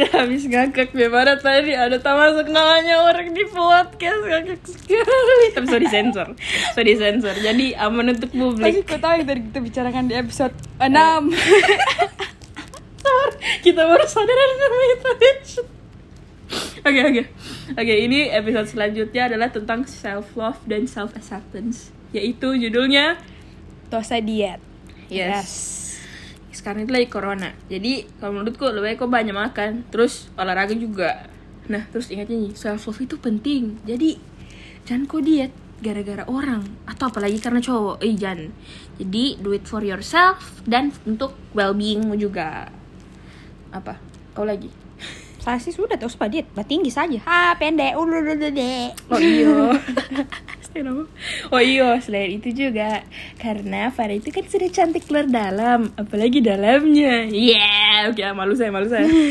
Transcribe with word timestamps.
Kita 0.00 0.24
habis 0.24 0.48
ngakak 0.48 0.96
gimana 0.96 1.36
tadi 1.36 1.76
ada 1.76 2.00
termasuk 2.00 2.48
namanya 2.48 3.04
orang 3.04 3.36
di 3.36 3.44
podcast 3.44 4.24
ngakak 4.24 4.64
sekali. 4.64 5.46
Tapi 5.52 5.66
sorry 5.68 5.88
sensor, 5.92 6.28
sorry 6.72 6.96
sensor. 6.96 7.36
Jadi 7.36 7.76
aman 7.76 8.16
untuk 8.16 8.32
publik. 8.32 8.80
kau 8.88 8.96
tahu 8.96 9.20
yang 9.20 9.28
tadi 9.28 9.40
kita 9.52 9.60
bicarakan 9.60 10.08
di 10.08 10.16
episode 10.16 10.56
6 10.80 10.88
Sorry, 13.00 13.36
kita 13.60 13.80
baru 13.84 14.04
sadar 14.08 14.36
ada 14.40 14.54
namanya 14.56 14.96
tadi. 15.04 15.30
Oke 16.80 17.00
oke 17.04 17.22
oke 17.76 17.94
ini 17.94 18.32
episode 18.32 18.68
selanjutnya 18.72 19.28
adalah 19.28 19.52
tentang 19.52 19.84
self 19.84 20.32
love 20.32 20.56
dan 20.64 20.88
self 20.88 21.12
acceptance 21.12 21.92
yaitu 22.10 22.56
judulnya 22.56 23.20
Dosa 23.92 24.18
diet 24.18 24.58
yes. 25.12 25.79
Sekarang 26.60 26.84
itu 26.84 26.92
lagi 26.92 27.08
corona. 27.08 27.56
Jadi 27.72 28.04
kalau 28.20 28.36
menurutku 28.36 28.68
lebih 28.68 28.92
baik 28.92 28.96
kau 29.00 29.08
banyak 29.08 29.32
makan 29.32 29.88
terus 29.88 30.28
olahraga 30.36 30.76
juga. 30.76 31.24
Nah 31.72 31.88
terus 31.88 32.12
ingatnya 32.12 32.36
nih 32.36 32.52
self 32.52 32.84
love 32.84 33.00
itu 33.00 33.16
penting. 33.16 33.80
Jadi 33.88 34.20
jangan 34.84 35.08
kau 35.08 35.24
diet 35.24 35.56
gara-gara 35.80 36.28
orang 36.28 36.60
atau 36.84 37.08
apalagi 37.08 37.40
karena 37.40 37.64
cowok. 37.64 38.04
Eh 38.04 38.12
jangan. 38.12 38.52
Jadi 39.00 39.40
do 39.40 39.56
it 39.56 39.64
for 39.64 39.80
yourself 39.80 40.60
dan 40.68 40.92
untuk 41.08 41.32
well 41.56 41.72
beingmu 41.72 42.20
juga. 42.20 42.68
Apa? 43.72 43.96
Kau 44.36 44.44
lagi? 44.44 44.68
Saya 45.40 45.56
sih 45.56 45.72
sudah 45.72 45.96
terus 45.96 46.20
diet. 46.28 46.44
Bah 46.52 46.68
tinggi 46.68 46.92
saja. 46.92 47.16
Ha 47.24 47.56
pendek. 47.56 47.96
Ulululululul. 47.96 48.92
oh 49.08 49.16
iya 49.16 49.72
Kenapa? 50.70 51.02
Oh 51.50 51.58
iya, 51.58 51.98
selain 51.98 52.38
itu 52.38 52.54
juga 52.54 53.02
karena 53.42 53.90
Farah 53.90 54.14
itu 54.14 54.30
kan 54.30 54.46
sudah 54.46 54.70
cantik 54.70 55.10
luar 55.10 55.26
dalam, 55.26 55.90
apalagi 55.98 56.38
dalamnya. 56.38 57.26
Yeah, 57.26 58.06
oke 58.06 58.22
malu 58.38 58.54
saya, 58.54 58.70
malu 58.70 58.86
saya. 58.86 59.02